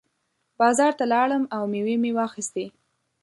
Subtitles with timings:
[0.59, 2.65] بازار ته لاړم او مېوې مې واخېستې.